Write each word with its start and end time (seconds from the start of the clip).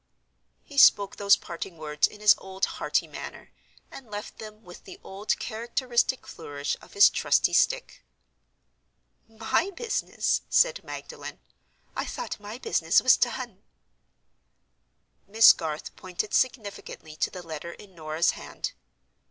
He 0.63 0.79
spoke 0.79 1.17
those 1.17 1.35
parting 1.35 1.77
words 1.77 2.07
in 2.07 2.21
his 2.21 2.33
old 2.39 2.65
hearty 2.65 3.05
manner; 3.07 3.51
and 3.91 4.09
left 4.09 4.39
them, 4.39 4.63
with 4.63 4.83
the 4.83 4.99
old 5.03 5.37
characteristic 5.37 6.25
flourish 6.25 6.75
of 6.81 6.93
his 6.93 7.07
trusty 7.07 7.53
stick. 7.53 8.01
"My 9.29 9.69
business!" 9.69 10.41
said 10.49 10.83
Magdalen. 10.83 11.39
"I 11.95 12.05
thought 12.05 12.39
my 12.39 12.57
business 12.57 12.99
was 12.99 13.15
done." 13.15 13.61
Miss 15.27 15.53
Garth 15.53 15.95
pointed 15.95 16.33
significantly 16.33 17.15
to 17.17 17.29
the 17.29 17.45
letter 17.45 17.73
in 17.73 17.93
Norah's 17.93 18.31
hand. 18.31 18.71